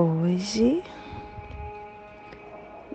Hoje, 0.00 0.80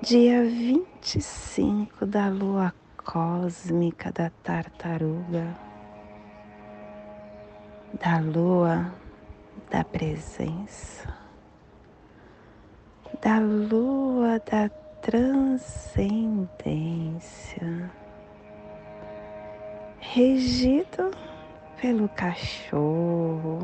dia 0.02 0.42
25 0.42 2.06
da 2.06 2.30
lua 2.30 2.74
cósmica 2.96 4.10
da 4.10 4.30
tartaruga, 4.42 5.54
da 8.00 8.22
lua 8.22 8.90
da 9.70 9.84
presença, 9.84 11.14
da 13.22 13.38
lua 13.38 14.40
da 14.50 14.70
transcendência, 15.02 17.92
regido 20.00 21.12
pelo 21.82 22.08
cachorro 22.08 23.60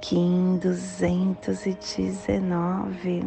Kim 0.00 0.58
duzentos 0.58 1.66
e 1.66 1.72
dezenove, 1.72 3.24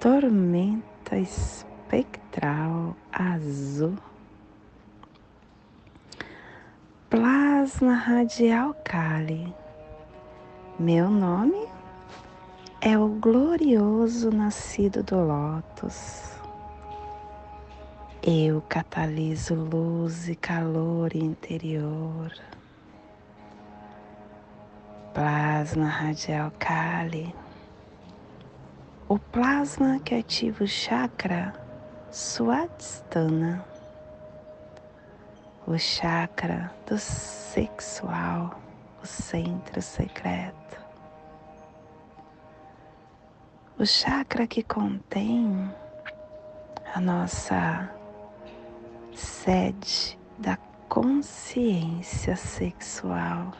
tormenta 0.00 1.16
espectral 1.18 2.96
azul, 3.12 3.98
plasma 7.10 7.94
radial 7.94 8.72
Kali. 8.84 9.52
Meu 10.78 11.10
nome 11.10 11.68
é 12.80 12.96
o 12.96 13.08
glorioso 13.08 14.30
nascido 14.30 15.02
do 15.02 15.16
Lótus. 15.16 16.32
Eu 18.22 18.62
cataliso 18.68 19.54
luz 19.54 20.28
e 20.28 20.36
calor 20.36 21.14
interior 21.14 22.32
plasma 25.14 25.86
radial 25.86 26.50
Kali, 26.58 27.34
o 29.08 29.18
plasma 29.18 29.98
que 30.00 30.14
ativa 30.14 30.64
o 30.64 30.66
chakra 30.66 31.54
Swadhisthana, 32.10 33.64
o 35.66 35.78
chakra 35.78 36.72
do 36.86 36.98
sexual, 36.98 38.58
o 39.02 39.06
centro 39.06 39.80
secreto, 39.80 40.80
o 43.78 43.86
chakra 43.86 44.46
que 44.46 44.62
contém 44.62 45.70
a 46.94 47.00
nossa 47.00 47.90
sede 49.14 50.18
da 50.38 50.56
consciência 50.88 52.36
sexual 52.36 53.52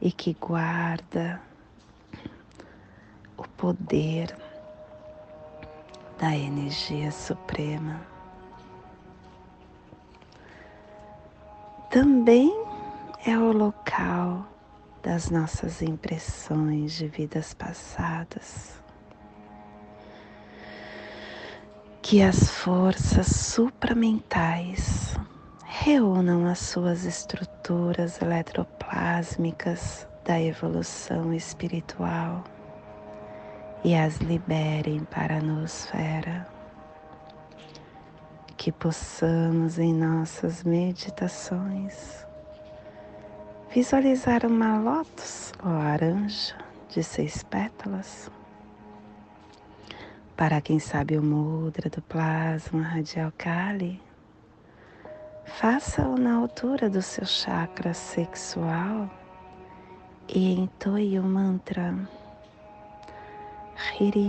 e 0.00 0.12
que 0.12 0.34
guarda 0.34 1.40
o 3.36 3.42
poder 3.56 4.36
da 6.18 6.36
energia 6.36 7.10
suprema. 7.10 8.00
Também 11.90 12.52
é 13.24 13.38
o 13.38 13.52
local 13.52 14.46
das 15.02 15.30
nossas 15.30 15.80
impressões 15.80 16.92
de 16.92 17.08
vidas 17.08 17.54
passadas. 17.54 18.74
Que 22.02 22.22
as 22.22 22.50
forças 22.50 23.26
supramentais 23.26 25.14
reúnam 25.70 26.46
as 26.46 26.60
suas 26.60 27.04
estruturas 27.04 28.22
eletroplásmicas 28.22 30.08
da 30.24 30.40
evolução 30.40 31.32
espiritual 31.34 32.42
e 33.84 33.94
as 33.94 34.16
liberem 34.16 35.04
para 35.04 35.36
a 35.36 35.42
nosfera. 35.42 36.48
Que 38.56 38.72
possamos 38.72 39.78
em 39.78 39.92
nossas 39.92 40.64
meditações 40.64 42.26
visualizar 43.70 44.46
uma 44.46 44.80
lótus 44.80 45.52
laranja 45.62 46.56
de 46.88 47.02
seis 47.02 47.42
pétalas. 47.42 48.30
Para 50.34 50.62
quem 50.62 50.78
sabe 50.78 51.18
o 51.18 51.22
mudra 51.22 51.90
do 51.90 52.00
plasma 52.00 52.82
radial 52.82 53.30
Kali, 53.36 54.07
Faça-o 55.56 56.16
na 56.16 56.34
altura 56.34 56.88
do 56.90 57.02
seu 57.02 57.24
chakra 57.24 57.92
sexual 57.92 59.10
e 60.28 60.52
entoie 60.52 61.18
o 61.18 61.24
mantra 61.24 61.96
Hirim. 63.98 64.28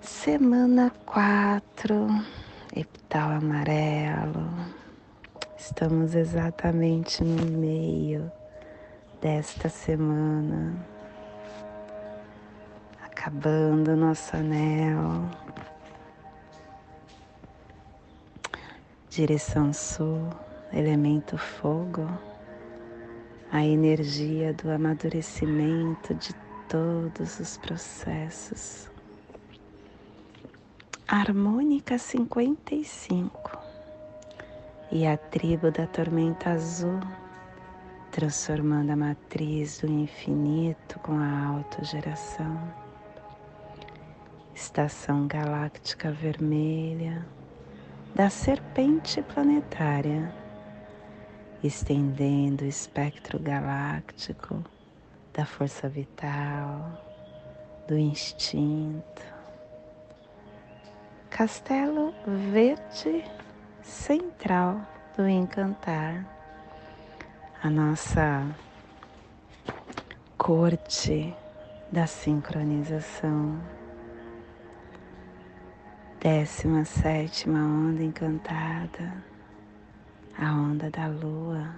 Semana 0.00 0.92
4, 1.06 2.06
epital 2.76 3.30
amarelo. 3.32 4.48
Estamos 5.58 6.14
exatamente 6.14 7.24
no 7.24 7.58
meio 7.58 8.30
desta 9.20 9.68
semana 9.68 10.99
acabando 13.20 13.94
nosso 13.94 14.34
anel. 14.34 15.28
Direção 19.10 19.74
sul, 19.74 20.30
elemento 20.72 21.36
fogo, 21.36 22.08
a 23.52 23.62
energia 23.62 24.54
do 24.54 24.70
amadurecimento 24.70 26.14
de 26.14 26.34
todos 26.66 27.38
os 27.38 27.58
processos. 27.58 28.88
Harmônica 31.06 31.98
55 31.98 33.58
e 34.90 35.06
a 35.06 35.18
tribo 35.18 35.70
da 35.70 35.86
tormenta 35.86 36.52
azul, 36.52 37.00
transformando 38.10 38.92
a 38.92 38.96
matriz 38.96 39.80
do 39.80 39.88
infinito 39.88 40.98
com 41.00 41.18
a 41.18 41.48
autogeração 41.48 42.89
estação 44.60 45.26
galáctica 45.26 46.12
vermelha 46.12 47.26
da 48.14 48.28
serpente 48.28 49.22
planetária, 49.22 50.34
estendendo 51.64 52.64
o 52.64 52.68
espectro 52.68 53.38
galáctico 53.38 54.62
da 55.32 55.46
força 55.46 55.88
vital, 55.88 57.02
do 57.88 57.96
instinto. 57.96 59.22
Castelo 61.30 62.12
Verde 62.52 63.24
Central 63.82 64.86
do 65.16 65.26
Encantar, 65.26 66.26
a 67.62 67.70
nossa 67.70 68.46
corte 70.36 71.34
da 71.90 72.06
sincronização 72.06 73.79
Décima 76.22 76.84
sétima 76.84 77.60
onda 77.60 78.02
encantada, 78.02 79.24
a 80.38 80.52
onda 80.52 80.90
da 80.90 81.06
lua, 81.06 81.74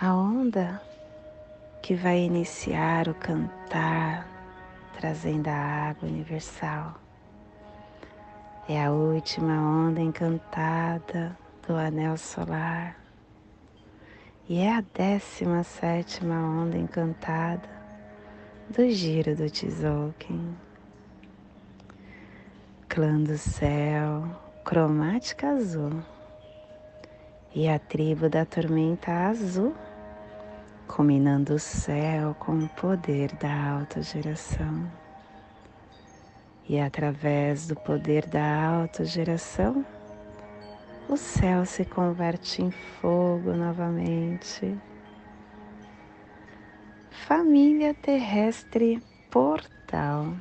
a 0.00 0.12
onda 0.12 0.82
que 1.80 1.94
vai 1.94 2.18
iniciar 2.18 3.06
o 3.06 3.14
cantar, 3.14 4.26
trazendo 4.98 5.46
a 5.46 5.54
água 5.90 6.08
universal. 6.08 7.00
É 8.68 8.84
a 8.84 8.90
última 8.90 9.52
onda 9.52 10.00
encantada 10.00 11.38
do 11.64 11.76
anel 11.76 12.16
solar 12.16 12.96
e 14.48 14.58
é 14.58 14.74
a 14.74 14.80
décima 14.80 15.62
sétima 15.62 16.34
onda 16.34 16.76
encantada 16.76 17.68
do 18.68 18.90
giro 18.90 19.36
do 19.36 19.48
Tzolk'in. 19.48 20.65
Clã 22.96 23.22
do 23.22 23.36
céu, 23.36 24.24
cromática 24.64 25.50
azul. 25.50 26.02
E 27.54 27.68
a 27.68 27.78
tribo 27.78 28.30
da 28.30 28.46
tormenta 28.46 29.12
azul, 29.12 29.74
combinando 30.88 31.52
o 31.52 31.58
céu 31.58 32.34
com 32.36 32.56
o 32.56 32.68
poder 32.70 33.34
da 33.34 33.72
autogeração. 33.72 34.90
E 36.66 36.80
através 36.80 37.66
do 37.66 37.76
poder 37.76 38.26
da 38.28 38.64
autogeração, 38.66 39.84
o 41.06 41.18
céu 41.18 41.66
se 41.66 41.84
converte 41.84 42.62
em 42.62 42.70
fogo 42.70 43.52
novamente. 43.52 44.74
Família 47.10 47.92
terrestre 47.92 49.02
portal. 49.30 50.32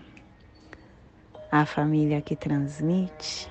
A 1.57 1.65
família 1.65 2.21
que 2.21 2.35
transmite, 2.35 3.49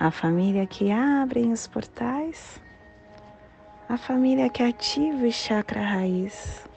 a 0.00 0.10
família 0.10 0.66
que 0.66 0.90
abre 0.90 1.46
os 1.46 1.68
portais, 1.68 2.60
a 3.88 3.96
família 3.96 4.50
que 4.50 4.60
ativa 4.60 5.24
o 5.24 5.30
chakra 5.30 5.80
raiz. 5.80 6.68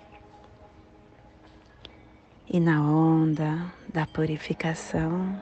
E 2.47 2.59
na 2.59 2.79
onda 2.79 3.73
da 3.91 4.05
purificação, 4.05 5.41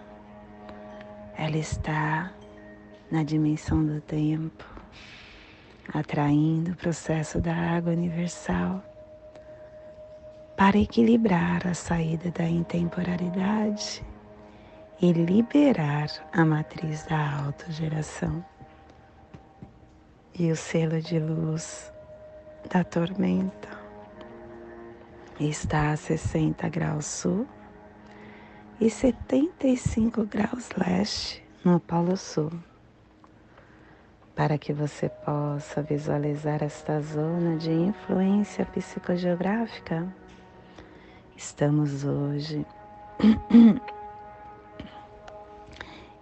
ela 1.37 1.57
está 1.57 2.31
na 3.11 3.23
dimensão 3.23 3.85
do 3.85 3.99
tempo, 3.99 4.63
atraindo 5.93 6.71
o 6.71 6.77
processo 6.77 7.41
da 7.41 7.53
água 7.53 7.91
universal 7.91 8.81
para 10.57 10.79
equilibrar 10.79 11.67
a 11.67 11.75
saída 11.75 12.31
da 12.31 12.43
intemporalidade 12.43 14.03
e 14.99 15.13
liberar 15.13 16.09
a 16.33 16.43
matriz 16.43 17.05
da 17.05 17.45
autogeração. 17.45 18.43
E 20.33 20.51
o 20.51 20.55
selo 20.55 20.99
de 20.99 21.19
luz 21.19 21.93
da 22.71 22.83
tormenta 22.83 23.69
está 25.39 25.91
a 25.91 25.95
60 25.95 26.67
graus 26.69 27.05
sul 27.05 27.47
e 28.81 28.89
75 28.89 30.25
graus 30.25 30.69
leste 30.75 31.43
no 31.63 31.79
Polo 31.79 32.17
Sul 32.17 32.51
para 34.35 34.55
que 34.57 34.71
você 34.71 35.09
possa 35.09 35.81
visualizar 35.81 36.63
esta 36.63 37.01
zona 37.01 37.57
de 37.57 37.71
influência 37.71 38.63
psicogeográfica. 38.67 40.07
Estamos 41.37 42.03
hoje 42.03 42.65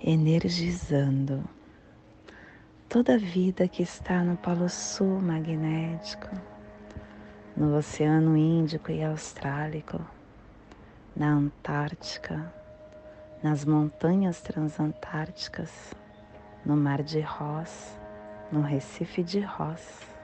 energizando 0.02 1.42
toda 2.90 3.16
a 3.16 3.18
vida 3.18 3.66
que 3.70 3.82
está 3.82 4.22
no 4.22 4.36
Polo 4.36 4.68
Sul 4.68 5.22
magnético, 5.22 6.28
no 7.56 7.78
Oceano 7.78 8.36
Índico 8.36 8.92
e 8.92 9.02
Austrálico, 9.06 10.06
na 11.16 11.30
Antártica, 11.30 12.54
nas 13.42 13.64
montanhas 13.64 14.42
transantárticas, 14.42 15.96
no 16.66 16.76
Mar 16.76 17.02
de 17.02 17.22
Ross 17.22 17.98
no 18.52 18.62
Recife 18.62 19.24
de 19.24 19.40
Ross. 19.40 20.15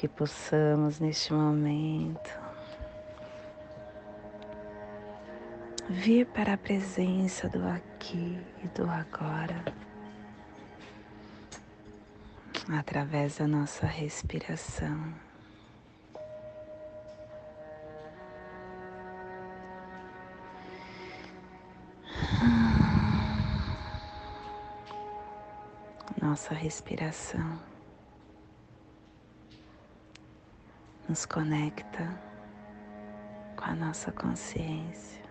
Que 0.00 0.08
possamos 0.08 0.98
neste 0.98 1.30
momento 1.30 2.30
vir 5.90 6.24
para 6.24 6.54
a 6.54 6.56
presença 6.56 7.50
do 7.50 7.62
aqui 7.68 8.40
e 8.64 8.68
do 8.68 8.88
agora, 8.88 9.62
através 12.70 13.36
da 13.36 13.46
nossa 13.46 13.84
respiração. 13.84 15.12
nossa 26.22 26.54
respiração 26.54 27.69
nos 31.10 31.26
conecta 31.26 32.08
com 33.56 33.64
a 33.64 33.74
nossa 33.74 34.12
consciência. 34.12 35.24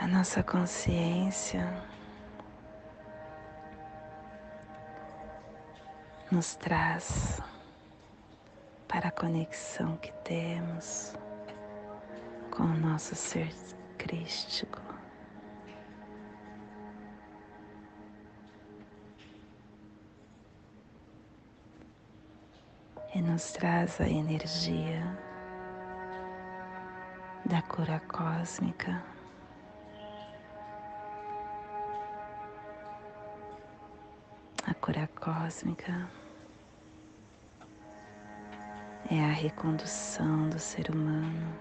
A 0.00 0.08
nossa 0.08 0.42
consciência 0.42 1.80
nos 6.28 6.56
traz 6.56 7.40
para 8.88 9.10
a 9.10 9.12
conexão 9.12 9.96
que 9.98 10.10
temos 10.24 11.14
com 12.50 12.64
o 12.64 12.76
nosso 12.76 13.14
ser 13.14 13.54
crístico. 13.96 14.93
E 23.14 23.22
nos 23.22 23.52
traz 23.52 24.00
a 24.00 24.08
energia 24.08 25.00
da 27.46 27.62
cura 27.62 28.00
cósmica. 28.08 29.00
A 34.66 34.74
cura 34.74 35.08
cósmica 35.14 36.08
é 39.08 39.20
a 39.20 39.32
recondução 39.32 40.48
do 40.48 40.58
ser 40.58 40.90
humano 40.90 41.54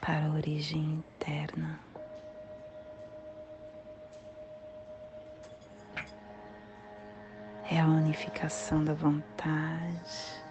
para 0.00 0.26
a 0.26 0.34
origem 0.34 1.02
interna. 1.18 1.80
É 7.70 7.80
a 7.80 7.86
unificação 7.86 8.84
da 8.84 8.92
vontade, 8.92 10.44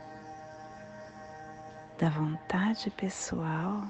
da 2.00 2.10
vontade 2.10 2.90
pessoal 2.90 3.84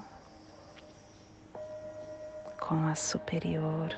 com 2.60 2.86
a 2.86 2.94
superior 2.94 3.88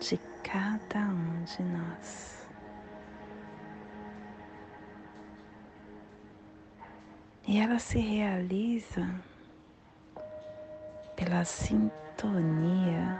de 0.00 0.18
cada 0.42 0.98
um 0.98 1.44
de 1.44 1.62
nós. 1.62 2.46
E 7.46 7.60
ela 7.60 7.78
se 7.78 8.00
realiza 8.00 9.08
pela 11.14 11.44
sintonia 11.44 13.16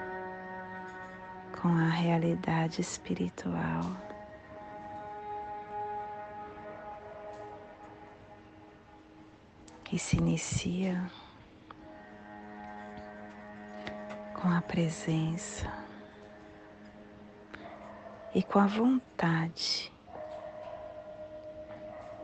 com 1.60 1.68
a 1.68 1.88
realidade 1.88 2.80
espiritual. 2.80 4.05
Que 9.88 10.00
se 10.00 10.16
inicia 10.16 11.00
com 14.34 14.48
a 14.48 14.60
presença 14.60 15.72
e 18.34 18.42
com 18.42 18.58
a 18.58 18.66
vontade 18.66 19.92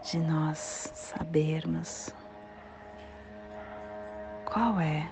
de 0.02 0.18
nós 0.18 0.58
sabermos 0.58 2.12
qual 4.44 4.80
é 4.80 5.08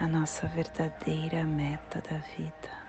a 0.00 0.06
nossa 0.06 0.48
verdadeira 0.48 1.44
meta 1.44 2.00
da 2.00 2.16
vida. 2.34 2.82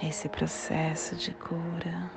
Esse 0.00 0.28
processo 0.28 1.16
de 1.16 1.34
cura 1.34 2.08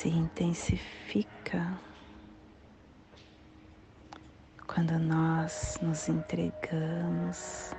se 0.00 0.08
intensifica 0.08 1.78
quando 4.66 4.98
nós 4.98 5.78
nos 5.82 6.08
entregamos 6.08 7.74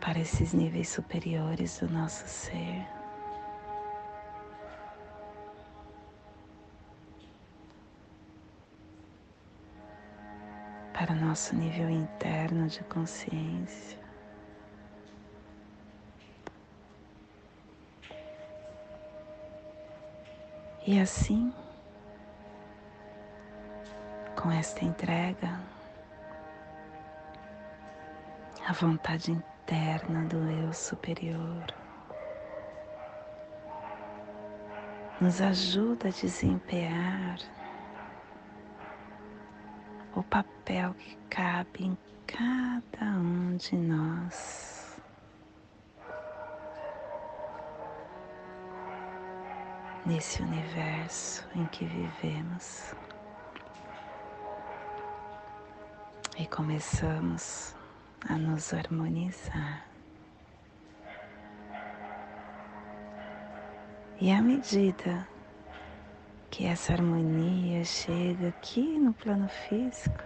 para 0.00 0.18
esses 0.18 0.52
níveis 0.52 0.88
superiores 0.88 1.78
do 1.78 1.88
nosso 1.88 2.26
ser. 2.26 2.84
Para 10.92 11.14
nosso 11.14 11.54
nível 11.54 11.88
interno 11.88 12.66
de 12.66 12.82
consciência. 12.84 14.03
E 20.86 21.00
assim, 21.00 21.50
com 24.36 24.50
esta 24.50 24.84
entrega, 24.84 25.58
a 28.68 28.72
vontade 28.74 29.32
interna 29.32 30.26
do 30.26 30.36
eu 30.50 30.74
superior 30.74 31.64
nos 35.22 35.40
ajuda 35.40 36.08
a 36.08 36.10
desempenhar 36.10 37.38
o 40.14 40.22
papel 40.22 40.92
que 40.98 41.16
cabe 41.30 41.84
em 41.84 41.98
cada 42.26 43.06
um 43.16 43.56
de 43.56 43.74
nós. 43.74 44.73
Nesse 50.06 50.42
universo 50.42 51.46
em 51.54 51.64
que 51.66 51.84
vivemos. 51.86 52.94
E 56.38 56.46
começamos 56.46 57.74
a 58.28 58.34
nos 58.36 58.74
harmonizar. 58.74 59.86
E 64.20 64.30
à 64.30 64.42
medida 64.42 65.26
que 66.50 66.66
essa 66.66 66.92
harmonia 66.92 67.84
chega 67.84 68.48
aqui 68.48 68.98
no 68.98 69.12
plano 69.12 69.48
físico, 69.48 70.22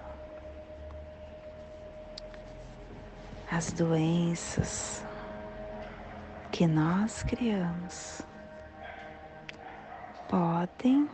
as 3.51 3.73
doenças 3.73 5.05
que 6.53 6.67
nós 6.67 7.23
criamos 7.23 8.23
podem 10.29 11.09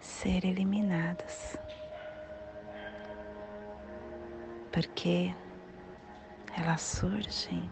ser 0.00 0.44
eliminadas. 0.44 1.56
Porque 4.72 5.34
elas 6.56 6.80
surgem 6.80 7.70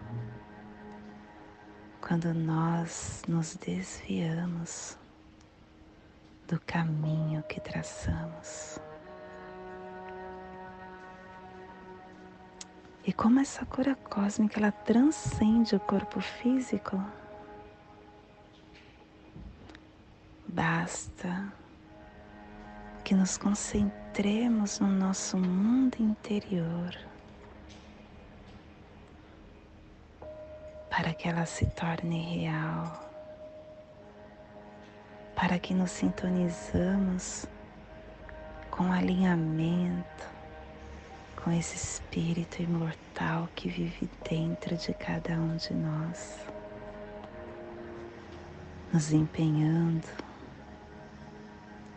quando 2.00 2.32
nós 2.32 3.22
nos 3.28 3.56
desviamos 3.56 4.98
do 6.48 6.60
caminho 6.60 7.42
que 7.44 7.60
traçamos. 7.60 8.78
E 13.06 13.12
como 13.12 13.40
essa 13.40 13.64
cura 13.64 13.94
cósmica 13.94 14.60
ela 14.60 14.72
transcende 14.72 15.74
o 15.74 15.80
corpo 15.80 16.20
físico, 16.20 17.00
Basta 20.90 21.52
que 23.04 23.14
nos 23.14 23.38
concentremos 23.38 24.80
no 24.80 24.88
nosso 24.88 25.38
mundo 25.38 25.94
interior 26.00 26.96
para 30.90 31.14
que 31.14 31.28
ela 31.28 31.46
se 31.46 31.66
torne 31.66 32.40
real, 32.40 33.08
para 35.36 35.60
que 35.60 35.72
nos 35.72 35.92
sintonizamos 35.92 37.46
com 38.68 38.92
alinhamento 38.92 40.26
com 41.44 41.52
esse 41.52 41.76
espírito 41.76 42.62
imortal 42.62 43.48
que 43.54 43.68
vive 43.68 44.10
dentro 44.28 44.76
de 44.76 44.92
cada 44.94 45.34
um 45.34 45.56
de 45.56 45.72
nós, 45.72 46.44
nos 48.92 49.12
empenhando 49.12 50.29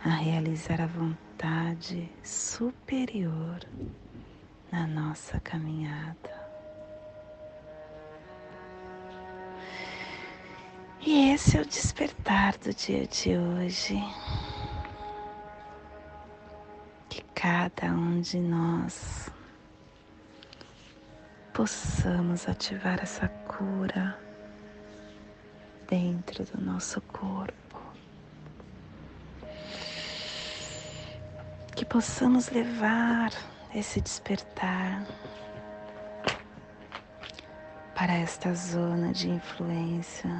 a 0.06 0.10
realizar 0.10 0.82
a 0.82 0.86
vontade 0.86 2.12
superior 2.24 3.60
na 4.70 4.86
nossa 4.86 5.40
caminhada. 5.40 6.44
E 11.00 11.32
esse 11.32 11.58
é 11.58 11.62
o 11.62 11.66
despertar 11.66 12.58
do 12.58 12.74
dia 12.74 13.08
de 13.08 13.38
hoje. 13.38 13.98
Que 17.10 17.22
cada 17.36 17.88
um 17.94 18.20
de 18.20 18.40
nós 18.40 19.30
possamos 21.54 22.48
ativar 22.48 23.00
essa 23.02 23.28
cura 23.28 24.20
dentro 25.88 26.44
do 26.46 26.62
nosso 26.62 27.00
corpo. 27.02 27.63
Que 31.84 31.90
possamos 31.90 32.50
levar 32.50 33.30
esse 33.76 34.00
despertar 34.00 35.06
para 37.94 38.14
esta 38.14 38.54
zona 38.54 39.12
de 39.12 39.30
influência 39.30 40.32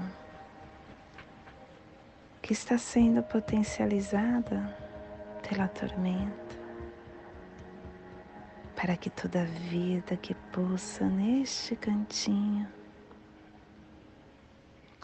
que 2.42 2.54
está 2.54 2.78
sendo 2.78 3.22
potencializada 3.24 4.74
pela 5.46 5.68
tormenta, 5.68 6.56
para 8.74 8.96
que 8.96 9.10
toda 9.10 9.44
vida 9.44 10.16
que 10.16 10.34
pulsa 10.54 11.04
neste 11.10 11.76
cantinho 11.76 12.66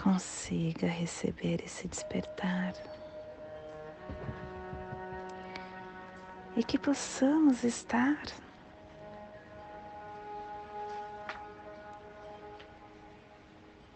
consiga 0.01 0.87
receber 0.87 1.61
esse 1.65 1.85
despertar. 1.85 2.71
E 6.59 6.63
que 6.63 6.77
possamos 6.77 7.63
estar. 7.63 8.21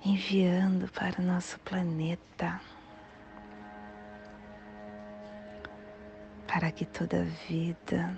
Enviando 0.06 0.90
para 0.94 1.22
o 1.22 1.26
nosso 1.26 1.60
planeta. 1.60 2.62
Para 6.48 6.72
que 6.72 6.86
toda 6.86 7.20
a 7.20 7.26
vida 7.50 8.18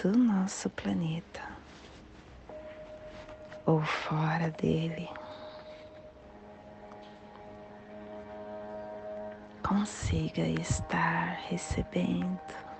do 0.00 0.16
nosso 0.16 0.70
planeta 0.70 1.42
ou 3.66 3.82
fora 3.82 4.50
dele 4.52 5.08
consiga 9.62 10.46
estar 10.46 11.36
recebendo 11.50 12.71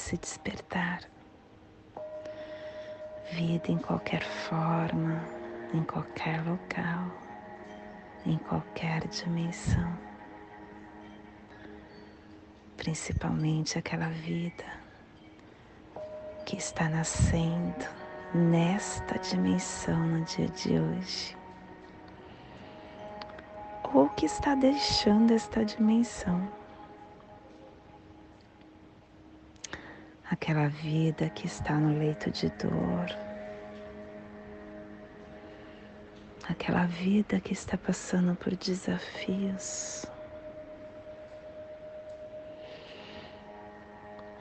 se 0.00 0.16
despertar. 0.16 1.02
Vida 3.32 3.70
em 3.70 3.78
qualquer 3.78 4.24
forma, 4.24 5.22
em 5.72 5.84
qualquer 5.84 6.42
local, 6.44 7.06
em 8.26 8.38
qualquer 8.38 9.06
dimensão. 9.06 9.92
Principalmente 12.76 13.78
aquela 13.78 14.08
vida 14.08 14.64
que 16.46 16.56
está 16.56 16.88
nascendo 16.88 17.86
nesta 18.34 19.18
dimensão 19.18 20.00
no 20.00 20.24
dia 20.24 20.48
de 20.48 20.80
hoje. 20.80 21.36
Ou 23.92 24.08
que 24.08 24.24
está 24.26 24.54
deixando 24.54 25.32
esta 25.32 25.64
dimensão 25.64 26.59
aquela 30.30 30.68
vida 30.68 31.28
que 31.30 31.46
está 31.46 31.74
no 31.74 31.98
leito 31.98 32.30
de 32.30 32.48
dor, 32.50 33.06
aquela 36.48 36.86
vida 36.86 37.40
que 37.40 37.52
está 37.52 37.76
passando 37.76 38.36
por 38.36 38.54
desafios, 38.54 40.06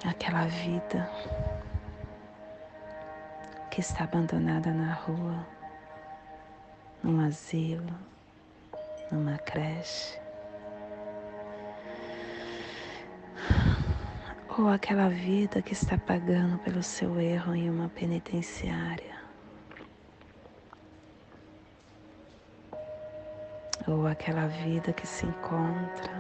aquela 0.06 0.46
vida 0.46 1.10
que 3.72 3.82
está 3.82 4.04
abandonada 4.04 4.72
na 4.72 4.94
rua, 4.94 5.46
num 7.02 7.26
asilo, 7.26 7.96
numa 9.12 9.40
creche. 9.40 10.20
Ou 14.60 14.68
aquela 14.68 15.08
vida 15.08 15.62
que 15.62 15.72
está 15.72 15.98
pagando 15.98 16.58
pelo 16.60 16.84
seu 16.84 17.18
erro 17.18 17.56
em 17.56 17.70
uma 17.70 17.88
penitenciária. 17.88 19.18
Ou 23.88 24.06
aquela 24.06 24.48
vida 24.48 24.92
que 24.92 25.08
se 25.08 25.26
encontra 25.26 26.12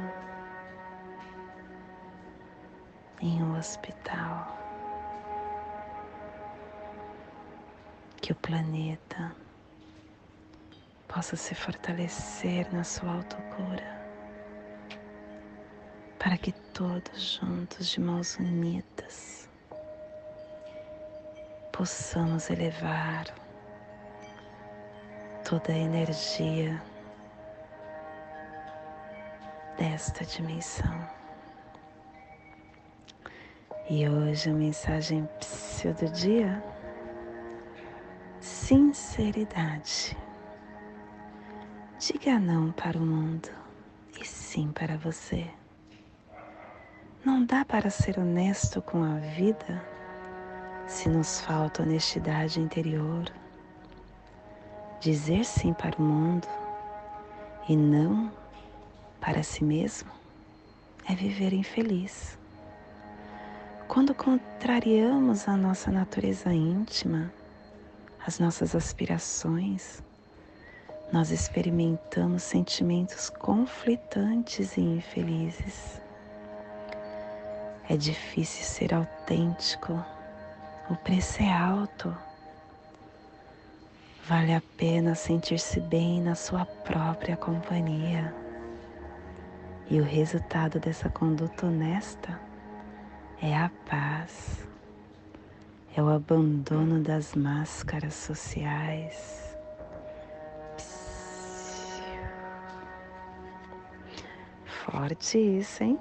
em 3.21 3.43
um 3.43 3.57
hospital. 3.57 4.57
que 8.21 8.33
o 8.33 8.35
planeta 8.35 9.33
possa 11.07 11.35
se 11.35 11.55
fortalecer 11.55 12.71
na 12.71 12.83
sua 12.83 13.13
autocura, 13.13 14.05
para 16.19 16.37
que 16.37 16.51
todos 16.79 17.33
juntos, 17.33 17.89
de 17.89 17.99
mãos 17.99 18.37
unidas, 18.37 19.49
possamos 21.73 22.49
elevar 22.49 23.25
toda 25.43 25.73
a 25.73 25.77
energia 25.77 26.81
desta 29.77 30.23
dimensão. 30.23 31.05
E 33.89 34.07
hoje 34.07 34.49
a 34.49 34.53
mensagem 34.53 35.27
do 35.83 36.09
dia: 36.13 36.63
sinceridade. 38.39 40.17
Diga 41.99 42.39
não 42.39 42.71
para 42.71 42.97
o 42.97 43.01
mundo 43.01 43.49
e 44.17 44.23
sim 44.23 44.71
para 44.71 44.95
você. 44.95 45.58
Não 47.23 47.43
dá 47.43 47.65
para 47.65 47.89
ser 47.89 48.17
honesto 48.17 48.81
com 48.81 49.03
a 49.03 49.15
vida 49.17 49.85
se 50.87 51.09
nos 51.09 51.41
falta 51.41 51.83
honestidade 51.83 52.61
interior. 52.61 53.25
Dizer 55.01 55.43
sim 55.43 55.73
para 55.73 55.97
o 55.97 56.01
mundo 56.01 56.47
e 57.67 57.75
não 57.75 58.31
para 59.19 59.43
si 59.43 59.65
mesmo 59.65 60.09
é 61.09 61.13
viver 61.13 61.51
infeliz. 61.51 62.39
Quando 63.89 64.15
contrariamos 64.15 65.45
a 65.49 65.57
nossa 65.57 65.91
natureza 65.91 66.53
íntima, 66.53 67.33
as 68.25 68.39
nossas 68.39 68.73
aspirações, 68.73 70.01
nós 71.11 71.31
experimentamos 71.31 72.43
sentimentos 72.43 73.29
conflitantes 73.29 74.77
e 74.77 74.81
infelizes. 74.81 75.99
É 77.89 77.97
difícil 77.97 78.63
ser 78.63 78.93
autêntico, 78.93 79.93
o 80.89 80.95
preço 80.95 81.41
é 81.41 81.51
alto. 81.51 82.15
Vale 84.27 84.53
a 84.53 84.61
pena 84.77 85.15
sentir-se 85.15 85.79
bem 85.79 86.21
na 86.21 86.35
sua 86.35 86.65
própria 86.65 87.35
companhia. 87.35 88.33
E 89.89 89.99
o 89.99 90.03
resultado 90.03 90.79
dessa 90.79 91.09
conduta 91.09 91.65
honesta 91.65 92.39
é 93.41 93.57
a 93.57 93.71
paz, 93.89 94.67
é 95.97 96.03
o 96.03 96.09
abandono 96.09 97.01
das 97.01 97.33
máscaras 97.33 98.13
sociais 98.13 99.49
Forte 104.91 105.37
isso, 105.37 105.83
hein? 105.83 105.99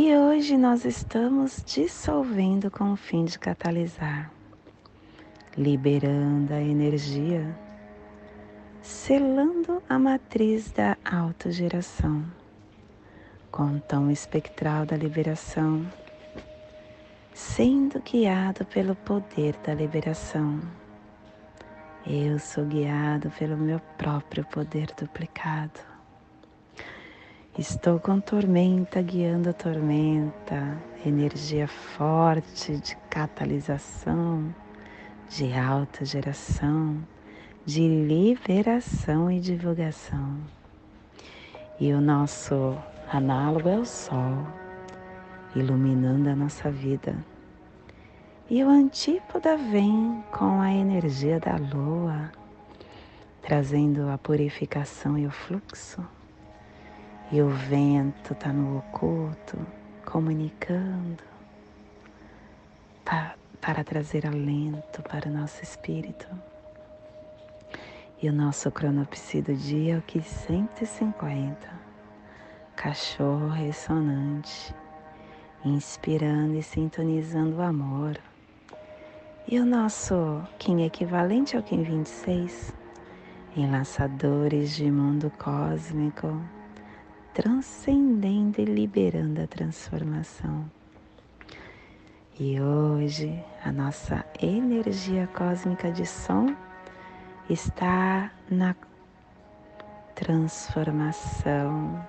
E 0.00 0.14
hoje 0.14 0.56
nós 0.56 0.84
estamos 0.84 1.60
dissolvendo 1.66 2.70
com 2.70 2.92
o 2.92 2.96
fim 2.96 3.24
de 3.24 3.36
catalisar, 3.36 4.30
liberando 5.56 6.54
a 6.54 6.60
energia, 6.60 7.44
selando 8.80 9.82
a 9.88 9.98
matriz 9.98 10.70
da 10.70 10.96
autogeração, 11.04 12.24
com 13.50 13.74
o 13.74 13.80
tom 13.80 14.08
espectral 14.08 14.86
da 14.86 14.96
liberação, 14.96 15.84
sendo 17.34 18.00
guiado 18.00 18.64
pelo 18.66 18.94
poder 18.94 19.56
da 19.66 19.74
liberação. 19.74 20.60
Eu 22.06 22.38
sou 22.38 22.64
guiado 22.64 23.32
pelo 23.36 23.56
meu 23.56 23.80
próprio 23.98 24.44
poder 24.44 24.94
duplicado. 24.96 25.97
Estou 27.58 27.98
com 27.98 28.20
tormenta 28.20 29.02
guiando 29.02 29.50
a 29.50 29.52
tormenta, 29.52 30.80
energia 31.04 31.66
forte 31.66 32.76
de 32.76 32.94
catalisação, 33.10 34.54
de 35.28 35.52
alta 35.54 36.04
geração, 36.04 37.04
de 37.66 37.80
liberação 37.80 39.28
e 39.28 39.40
divulgação. 39.40 40.36
E 41.80 41.92
o 41.92 42.00
nosso 42.00 42.78
análogo 43.12 43.68
é 43.68 43.76
o 43.76 43.84
Sol, 43.84 44.46
iluminando 45.56 46.28
a 46.28 46.36
nossa 46.36 46.70
vida. 46.70 47.16
E 48.48 48.62
o 48.62 48.68
antípoda 48.68 49.56
vem 49.56 50.22
com 50.30 50.60
a 50.60 50.72
energia 50.72 51.40
da 51.40 51.56
Lua, 51.56 52.30
trazendo 53.42 54.08
a 54.10 54.16
purificação 54.16 55.18
e 55.18 55.26
o 55.26 55.30
fluxo 55.32 56.06
e 57.30 57.42
o 57.42 57.48
vento 57.50 58.32
está 58.32 58.52
no 58.52 58.78
oculto, 58.78 59.58
comunicando 60.04 61.22
para, 63.04 63.34
para 63.60 63.84
trazer 63.84 64.26
alento 64.26 65.02
para 65.02 65.28
o 65.28 65.32
nosso 65.32 65.62
espírito. 65.62 66.26
E 68.20 68.28
o 68.28 68.32
nosso 68.32 68.70
cronopsi 68.70 69.42
do 69.42 69.54
dia 69.54 69.94
é 69.94 69.98
o 69.98 70.02
que 70.02 70.22
150. 70.22 71.68
Cachorro 72.74 73.48
ressonante, 73.48 74.74
inspirando 75.64 76.54
e 76.54 76.62
sintonizando 76.62 77.56
o 77.56 77.62
amor. 77.62 78.18
E 79.46 79.60
o 79.60 79.66
nosso 79.66 80.42
Kim 80.58 80.82
equivalente 80.82 81.56
ao 81.56 81.62
Kim 81.62 81.82
26, 81.82 82.74
enlaçadores 83.54 84.74
de 84.74 84.90
mundo 84.90 85.30
cósmico 85.38 86.57
transcendendo 87.38 88.60
e 88.60 88.64
liberando 88.64 89.40
a 89.40 89.46
transformação. 89.46 90.68
E 92.36 92.60
hoje 92.60 93.40
a 93.64 93.70
nossa 93.70 94.24
energia 94.42 95.28
cósmica 95.28 95.92
de 95.92 96.04
som 96.04 96.52
está 97.48 98.32
na 98.50 98.74
transformação, 100.16 102.04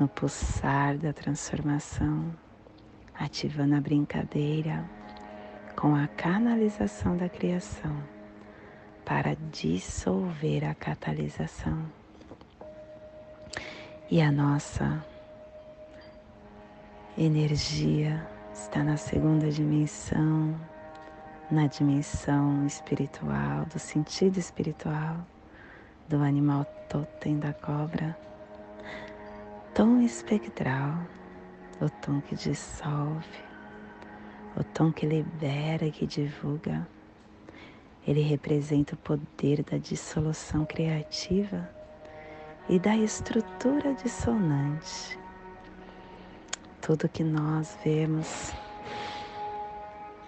no 0.00 0.08
pulsar 0.08 0.96
da 0.96 1.12
transformação, 1.12 2.34
ativando 3.14 3.74
a 3.74 3.80
brincadeira 3.82 4.88
com 5.76 5.94
a 5.94 6.08
canalização 6.08 7.14
da 7.14 7.28
criação 7.28 7.94
para 9.04 9.36
dissolver 9.52 10.64
a 10.64 10.74
catalisação. 10.74 11.97
E 14.10 14.22
a 14.22 14.32
nossa 14.32 15.04
energia 17.18 18.26
está 18.54 18.82
na 18.82 18.96
segunda 18.96 19.50
dimensão, 19.50 20.58
na 21.50 21.66
dimensão 21.66 22.64
espiritual, 22.64 23.66
do 23.66 23.78
sentido 23.78 24.38
espiritual 24.38 25.14
do 26.08 26.22
animal 26.22 26.64
totem 26.88 27.38
da 27.38 27.52
cobra. 27.52 28.16
Tom 29.74 30.00
espectral, 30.00 31.00
o 31.78 31.90
tom 31.90 32.22
que 32.22 32.34
dissolve, 32.34 33.44
o 34.56 34.64
tom 34.64 34.90
que 34.90 35.04
libera 35.04 35.90
que 35.90 36.06
divulga. 36.06 36.88
Ele 38.06 38.22
representa 38.22 38.94
o 38.94 38.98
poder 38.98 39.62
da 39.64 39.76
dissolução 39.76 40.64
criativa 40.64 41.76
e 42.68 42.78
da 42.78 42.94
estrutura 42.94 43.94
dissonante. 43.94 45.18
Tudo 46.82 47.08
que 47.08 47.24
nós 47.24 47.78
vemos 47.82 48.52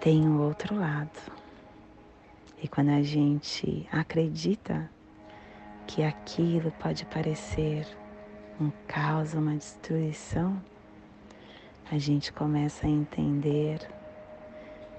tem 0.01 0.27
um 0.27 0.41
outro 0.41 0.75
lado. 0.75 1.11
E 2.63 2.67
quando 2.67 2.91
a 2.91 3.03
gente 3.03 3.87
acredita 3.93 4.91
que 5.87 6.03
aquilo 6.03 6.71
pode 6.73 7.05
parecer 7.07 7.87
um 8.59 8.71
caos, 8.87 9.35
uma 9.35 9.57
destruição, 9.57 10.63
a 11.91 11.99
gente 11.99 12.33
começa 12.33 12.87
a 12.87 12.91
entender 12.91 13.81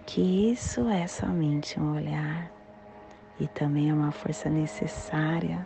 que 0.06 0.51
isso 0.51 0.88
é 0.89 1.08
somente 1.08 1.80
um 1.80 1.95
olhar 1.95 2.51
e 3.39 3.47
também 3.47 3.89
é 3.89 3.93
uma 3.93 4.12
força 4.12 4.49
necessária 4.49 5.65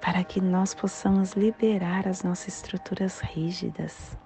para 0.00 0.24
que 0.24 0.40
nós 0.40 0.74
possamos 0.74 1.32
liberar 1.32 2.08
as 2.08 2.22
nossas 2.22 2.48
estruturas 2.48 3.20
rígidas. 3.20 4.16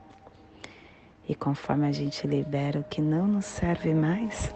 E 1.28 1.34
conforme 1.34 1.88
a 1.88 1.92
gente 1.92 2.26
libera 2.26 2.80
o 2.80 2.84
que 2.84 3.00
não 3.00 3.26
nos 3.26 3.46
serve 3.46 3.92
mais, 3.94 4.54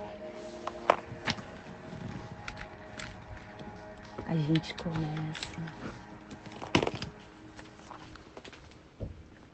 a 4.26 4.36
gente 4.36 4.74
começa 4.74 5.62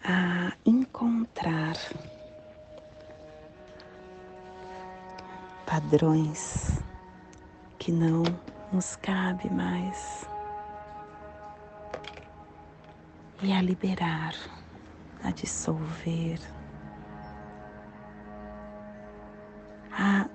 a 0.02 0.52
encontrar 0.66 1.76
padrões 5.64 6.82
que 7.78 7.92
não 7.92 8.24
nos 8.72 8.96
cabe 8.96 9.48
mais 9.50 10.28
e 13.42 13.52
a 13.52 13.60
liberar, 13.60 14.34
a 15.22 15.30
dissolver, 15.30 16.38
a 19.92 20.28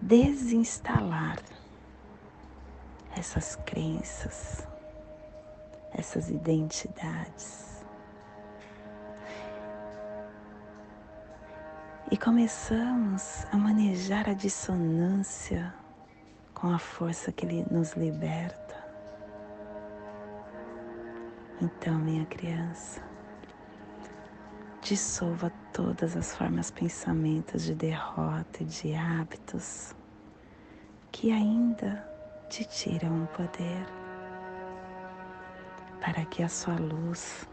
desinstalar 0.00 1.38
essas 3.16 3.56
crenças, 3.64 4.66
essas 5.92 6.28
identidades. 6.28 7.84
E 12.10 12.16
começamos 12.16 13.46
a 13.50 13.56
manejar 13.56 14.28
a 14.28 14.34
dissonância 14.34 15.74
com 16.52 16.70
a 16.70 16.78
força 16.78 17.32
que 17.32 17.46
Ele 17.46 17.66
nos 17.70 17.94
liberta. 17.94 18.63
Então, 21.64 21.98
minha 21.98 22.26
criança, 22.26 23.00
dissolva 24.82 25.50
todas 25.72 26.14
as 26.14 26.34
formas 26.34 26.70
pensamentos 26.70 27.62
de 27.62 27.74
derrota 27.74 28.62
e 28.62 28.66
de 28.66 28.94
hábitos 28.94 29.94
que 31.10 31.32
ainda 31.32 32.06
te 32.50 32.66
tiram 32.66 33.24
o 33.24 33.26
poder 33.28 33.86
para 36.02 36.26
que 36.26 36.42
a 36.42 36.50
sua 36.50 36.76
luz 36.76 37.48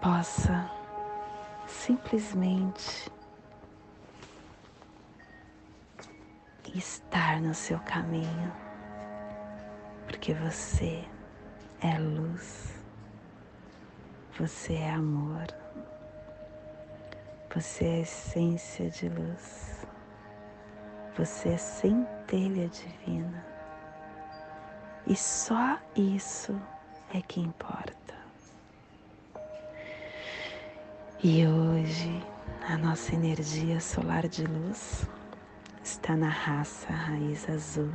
possa 0.00 0.70
simplesmente 1.66 3.12
estar 6.74 7.38
no 7.42 7.52
seu 7.52 7.78
caminho, 7.80 8.50
porque 10.06 10.32
você 10.32 11.09
é 11.82 11.98
luz, 11.98 12.74
você 14.38 14.74
é 14.74 14.90
amor, 14.90 15.46
você 17.54 17.84
é 17.84 18.00
essência 18.00 18.90
de 18.90 19.08
luz, 19.08 19.86
você 21.16 21.50
é 21.50 21.56
centelha 21.56 22.68
divina. 22.68 23.44
E 25.06 25.16
só 25.16 25.78
isso 25.96 26.60
é 27.14 27.22
que 27.22 27.40
importa. 27.40 28.14
E 31.22 31.46
hoje 31.46 32.22
a 32.68 32.76
nossa 32.76 33.14
energia 33.14 33.80
solar 33.80 34.28
de 34.28 34.44
luz 34.44 35.08
está 35.82 36.14
na 36.14 36.28
raça 36.28 36.92
raiz 36.92 37.48
azul 37.48 37.92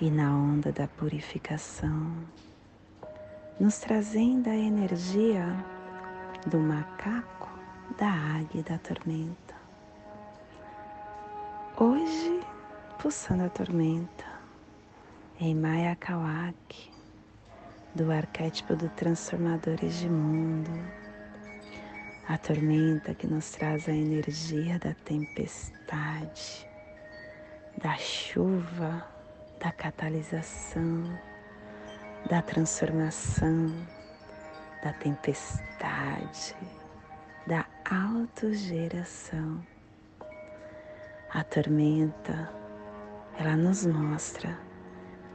e 0.00 0.10
na 0.10 0.32
onda 0.32 0.70
da 0.70 0.86
purificação, 0.86 2.14
nos 3.58 3.78
trazendo 3.78 4.48
a 4.48 4.54
energia 4.54 5.44
do 6.46 6.60
macaco, 6.60 7.50
da 7.98 8.06
águia 8.06 8.60
e 8.60 8.62
da 8.62 8.78
tormenta. 8.78 9.54
Hoje, 11.76 12.40
pulsando 13.00 13.42
a 13.42 13.48
tormenta, 13.48 14.24
em 15.40 15.52
Maya 15.54 15.96
Kawak, 15.96 16.92
do 17.96 18.12
arquétipo 18.12 18.76
do 18.76 18.88
Transformadores 18.90 19.98
de 19.98 20.08
Mundo, 20.08 20.70
a 22.28 22.38
tormenta 22.38 23.14
que 23.14 23.26
nos 23.26 23.50
traz 23.50 23.88
a 23.88 23.92
energia 23.92 24.78
da 24.78 24.94
tempestade, 24.94 26.68
da 27.82 27.96
chuva, 27.96 29.17
da 29.60 29.72
catalisação, 29.72 31.18
da 32.28 32.40
transformação, 32.42 33.74
da 34.82 34.92
tempestade, 34.92 36.56
da 37.46 37.66
autogeração. 37.90 39.60
A 41.30 41.42
tormenta, 41.42 42.52
ela 43.38 43.56
nos 43.56 43.84
mostra 43.84 44.58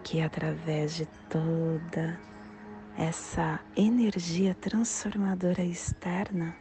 que 0.04 0.22
através 0.22 0.96
de 0.96 1.06
toda 1.30 2.20
essa 2.98 3.60
energia 3.76 4.56
transformadora 4.56 5.64
externa 5.64 6.56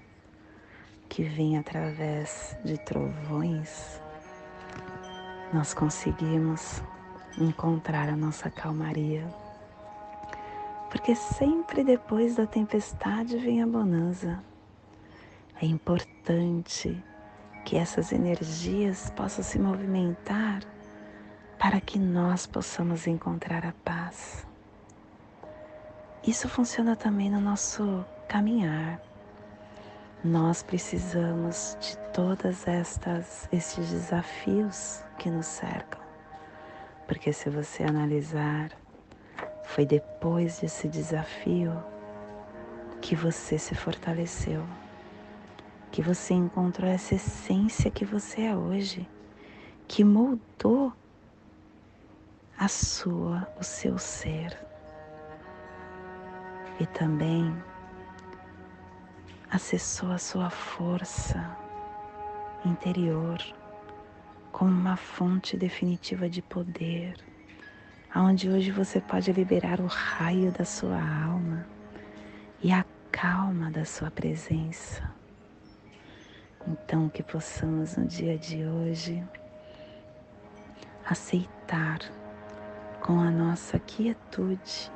que 1.08 1.22
vem 1.22 1.58
através 1.58 2.56
de 2.64 2.78
trovões, 2.78 4.00
nós 5.52 5.74
conseguimos 5.74 6.82
encontrar 7.38 8.08
a 8.08 8.16
nossa 8.16 8.50
calmaria. 8.50 9.26
Porque 10.90 11.14
sempre 11.14 11.82
depois 11.82 12.36
da 12.36 12.46
tempestade 12.46 13.38
vem 13.38 13.62
a 13.62 13.66
bonança. 13.66 14.42
É 15.60 15.64
importante 15.64 17.02
que 17.64 17.76
essas 17.76 18.12
energias 18.12 19.10
possam 19.10 19.42
se 19.42 19.58
movimentar 19.58 20.62
para 21.58 21.80
que 21.80 21.98
nós 21.98 22.46
possamos 22.46 23.06
encontrar 23.06 23.64
a 23.64 23.72
paz. 23.84 24.46
Isso 26.26 26.48
funciona 26.48 26.96
também 26.96 27.30
no 27.30 27.40
nosso 27.40 28.04
caminhar. 28.28 29.00
Nós 30.24 30.62
precisamos 30.62 31.76
de 31.80 31.96
todas 32.12 32.66
estas 32.68 33.48
estes 33.52 33.90
desafios 33.90 35.02
que 35.18 35.30
nos 35.30 35.46
cercam 35.46 36.01
porque 37.12 37.30
se 37.30 37.50
você 37.50 37.82
analisar, 37.82 38.70
foi 39.64 39.84
depois 39.84 40.60
desse 40.60 40.88
desafio 40.88 41.70
que 43.02 43.14
você 43.14 43.58
se 43.58 43.74
fortaleceu, 43.74 44.64
que 45.90 46.00
você 46.00 46.32
encontrou 46.32 46.88
essa 46.88 47.14
essência 47.14 47.90
que 47.90 48.06
você 48.06 48.44
é 48.44 48.56
hoje, 48.56 49.06
que 49.86 50.02
moldou 50.02 50.90
a 52.58 52.66
sua, 52.66 53.46
o 53.60 53.62
seu 53.62 53.98
ser. 53.98 54.58
E 56.80 56.86
também 56.86 57.54
acessou 59.50 60.10
a 60.12 60.18
sua 60.18 60.48
força 60.48 61.58
interior 62.64 63.38
como 64.52 64.70
uma 64.70 64.96
fonte 64.96 65.56
definitiva 65.56 66.28
de 66.28 66.42
poder, 66.42 67.16
aonde 68.14 68.50
hoje 68.50 68.70
você 68.70 69.00
pode 69.00 69.32
liberar 69.32 69.80
o 69.80 69.86
raio 69.86 70.52
da 70.52 70.64
sua 70.64 71.00
alma 71.00 71.66
e 72.62 72.70
a 72.70 72.84
calma 73.10 73.70
da 73.70 73.86
sua 73.86 74.10
presença. 74.10 75.10
Então 76.68 77.08
que 77.08 77.22
possamos 77.22 77.96
no 77.96 78.06
dia 78.06 78.36
de 78.38 78.64
hoje 78.64 79.24
aceitar 81.04 81.98
com 83.00 83.18
a 83.18 83.30
nossa 83.30 83.78
quietude 83.80 84.92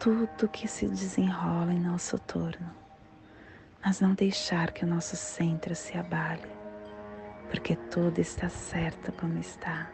tudo 0.00 0.48
que 0.48 0.66
se 0.66 0.88
desenrola 0.88 1.72
em 1.72 1.78
nosso 1.78 2.18
torno, 2.18 2.68
mas 3.84 4.00
não 4.00 4.14
deixar 4.14 4.72
que 4.72 4.84
o 4.84 4.88
nosso 4.88 5.14
centro 5.14 5.74
se 5.74 5.96
abale 5.96 6.63
porque 7.50 7.76
tudo 7.76 8.18
está 8.20 8.48
certo 8.48 9.12
como 9.12 9.38
está. 9.38 9.90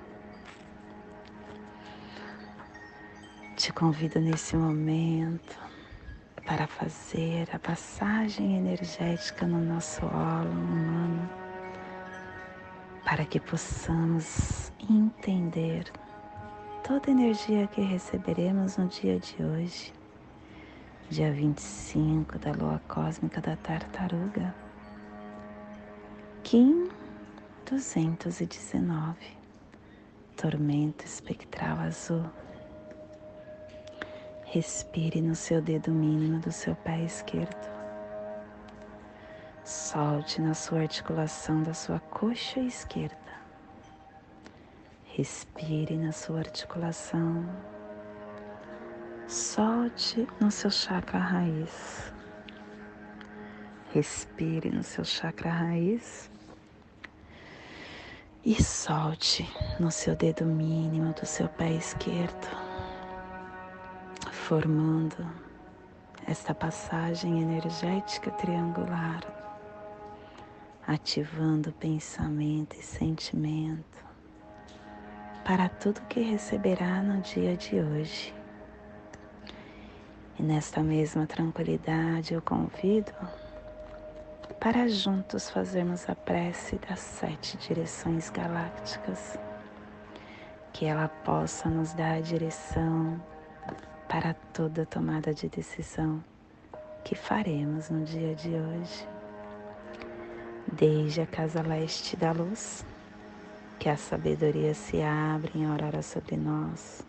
Te 3.56 3.72
convido 3.72 4.20
nesse 4.20 4.56
momento 4.56 5.58
para 6.46 6.66
fazer 6.66 7.48
a 7.52 7.58
passagem 7.58 8.56
energética 8.56 9.46
no 9.46 9.60
nosso 9.60 10.04
óleo 10.06 10.50
humano, 10.50 11.28
para 13.04 13.24
que 13.24 13.38
possamos 13.38 14.72
entender 14.88 15.84
toda 16.82 17.08
a 17.08 17.12
energia 17.12 17.66
que 17.68 17.82
receberemos 17.82 18.76
no 18.76 18.88
dia 18.88 19.18
de 19.20 19.44
hoje, 19.44 19.92
dia 21.08 21.30
25 21.30 22.38
da 22.38 22.52
lua 22.52 22.80
cósmica 22.88 23.40
da 23.40 23.56
tartaruga. 23.56 24.54
Kim 26.42 26.88
219 27.70 29.14
Tormenta 30.36 31.04
espectral 31.04 31.78
azul. 31.78 32.28
Respire 34.44 35.22
no 35.22 35.36
seu 35.36 35.62
dedo 35.62 35.92
mínimo 35.92 36.40
do 36.40 36.50
seu 36.50 36.74
pé 36.74 37.00
esquerdo. 37.04 37.70
Solte 39.64 40.40
na 40.40 40.52
sua 40.52 40.80
articulação 40.80 41.62
da 41.62 41.72
sua 41.72 42.00
coxa 42.00 42.58
esquerda. 42.58 43.16
Respire 45.04 45.96
na 45.96 46.10
sua 46.10 46.40
articulação. 46.40 47.48
Solte 49.28 50.26
no 50.40 50.50
seu 50.50 50.72
chakra 50.72 51.20
raiz. 51.20 52.12
Respire 53.92 54.70
no 54.70 54.82
seu 54.82 55.04
chakra 55.04 55.52
raiz 55.52 56.28
E 58.42 58.62
solte 58.62 59.46
no 59.78 59.90
seu 59.90 60.16
dedo 60.16 60.46
mínimo 60.46 61.12
do 61.12 61.26
seu 61.26 61.46
pé 61.46 61.72
esquerdo, 61.72 62.48
formando 64.32 65.30
esta 66.26 66.54
passagem 66.54 67.42
energética 67.42 68.30
triangular, 68.30 69.20
ativando 70.86 71.70
pensamento 71.72 72.76
e 72.76 72.82
sentimento 72.82 74.02
para 75.44 75.68
tudo 75.68 76.00
que 76.08 76.20
receberá 76.20 77.02
no 77.02 77.20
dia 77.20 77.54
de 77.58 77.78
hoje. 77.78 78.34
E 80.38 80.42
nesta 80.42 80.82
mesma 80.82 81.26
tranquilidade 81.26 82.32
eu 82.32 82.40
convido 82.40 83.12
para 84.58 84.88
juntos 84.88 85.48
fazermos 85.48 86.08
a 86.08 86.14
prece 86.14 86.76
das 86.88 86.98
sete 86.98 87.56
direções 87.58 88.30
galácticas, 88.30 89.38
que 90.72 90.86
ela 90.86 91.08
possa 91.08 91.68
nos 91.68 91.92
dar 91.92 92.16
a 92.16 92.20
direção 92.20 93.20
para 94.08 94.34
toda 94.52 94.84
tomada 94.86 95.32
de 95.32 95.48
decisão 95.48 96.22
que 97.04 97.14
faremos 97.14 97.90
no 97.90 98.04
dia 98.04 98.34
de 98.34 98.50
hoje. 98.50 99.08
Desde 100.72 101.22
a 101.22 101.26
casa 101.26 101.62
leste 101.62 102.16
da 102.16 102.32
luz, 102.32 102.84
que 103.78 103.88
a 103.88 103.96
sabedoria 103.96 104.74
se 104.74 105.00
abra 105.00 105.50
em 105.54 105.64
aurora 105.64 106.02
sobre 106.02 106.36
nós, 106.36 107.02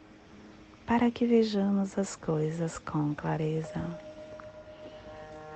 para 0.86 1.12
que 1.12 1.26
vejamos 1.26 1.98
as 1.98 2.16
coisas 2.16 2.80
com 2.80 3.14
clareza 3.14 3.80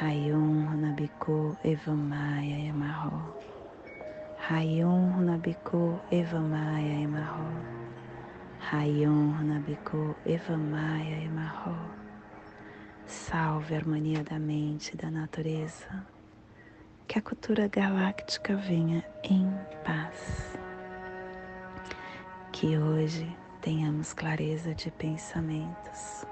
Rayon 0.00 0.68
Runabiku 0.68 1.56
Evamaya 1.62 2.68
Emarro. 2.68 3.36
Rayon 4.48 5.12
Runabiku 5.12 6.00
Evamaya 6.10 7.02
Emarro. 7.04 7.52
Rayon 8.72 9.36
Runabiku 9.36 10.14
Evamaya 10.24 11.22
Emarro. 11.24 11.76
Salve 13.06 13.74
a 13.74 13.78
harmonia 13.78 14.24
da 14.24 14.38
mente 14.38 14.94
e 14.94 14.96
da 14.96 15.10
natureza. 15.10 16.06
Que 17.06 17.18
a 17.18 17.22
cultura 17.22 17.68
galáctica 17.68 18.56
venha 18.56 19.04
em 19.22 19.46
paz. 19.84 20.56
Que 22.50 22.78
hoje 22.78 23.28
tenhamos 23.60 24.14
clareza 24.14 24.74
de 24.74 24.90
pensamentos 24.90 26.31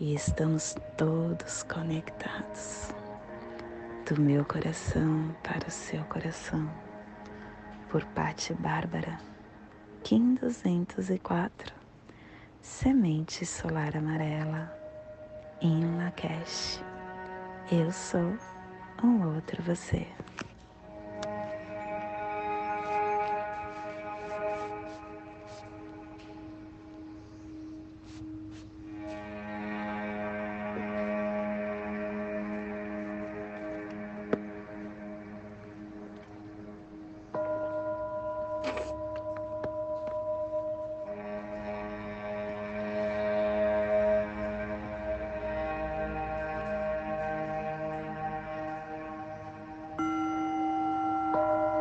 e 0.00 0.14
estamos 0.14 0.74
todos 0.96 1.62
conectados 1.64 2.88
do 4.08 4.18
meu 4.18 4.46
coração 4.46 5.36
para 5.42 5.68
o 5.68 5.70
seu 5.70 6.02
coração 6.04 6.70
por 7.90 8.02
Patti 8.06 8.54
Bárbara, 8.54 9.20
Kim 10.02 10.36
204, 10.36 11.74
Semente 12.62 13.44
Solar 13.44 13.94
Amarela, 13.94 14.74
em 15.60 15.84
Lakesh. 15.98 16.82
Eu 17.70 17.92
sou 17.92 18.38
um 19.04 19.34
outro 19.34 19.62
você. 19.62 20.06